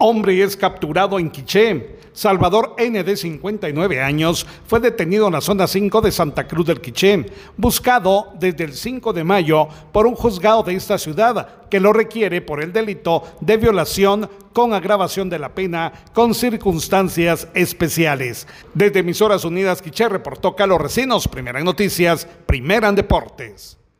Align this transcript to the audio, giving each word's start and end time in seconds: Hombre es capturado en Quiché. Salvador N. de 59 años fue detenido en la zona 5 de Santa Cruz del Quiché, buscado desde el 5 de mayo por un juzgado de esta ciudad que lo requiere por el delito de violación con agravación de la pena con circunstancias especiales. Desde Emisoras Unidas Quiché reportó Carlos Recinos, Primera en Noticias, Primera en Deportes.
Hombre 0.00 0.42
es 0.42 0.56
capturado 0.56 1.18
en 1.18 1.28
Quiché. 1.28 1.98
Salvador 2.12 2.74
N. 2.78 3.02
de 3.02 3.16
59 3.16 4.00
años 4.00 4.46
fue 4.66 4.80
detenido 4.80 5.26
en 5.26 5.32
la 5.32 5.40
zona 5.40 5.66
5 5.66 6.00
de 6.00 6.12
Santa 6.12 6.46
Cruz 6.46 6.66
del 6.66 6.80
Quiché, 6.80 7.26
buscado 7.56 8.32
desde 8.38 8.64
el 8.64 8.74
5 8.74 9.12
de 9.12 9.24
mayo 9.24 9.68
por 9.92 10.06
un 10.06 10.14
juzgado 10.14 10.62
de 10.62 10.74
esta 10.74 10.98
ciudad 10.98 11.68
que 11.68 11.80
lo 11.80 11.92
requiere 11.92 12.40
por 12.40 12.62
el 12.62 12.72
delito 12.72 13.22
de 13.40 13.56
violación 13.56 14.28
con 14.52 14.72
agravación 14.72 15.28
de 15.30 15.38
la 15.38 15.54
pena 15.54 15.92
con 16.12 16.34
circunstancias 16.34 17.48
especiales. 17.54 18.46
Desde 18.74 19.00
Emisoras 19.00 19.44
Unidas 19.44 19.82
Quiché 19.82 20.08
reportó 20.08 20.56
Carlos 20.56 20.80
Recinos, 20.80 21.28
Primera 21.28 21.58
en 21.58 21.64
Noticias, 21.64 22.26
Primera 22.46 22.88
en 22.88 22.96
Deportes. 22.96 23.78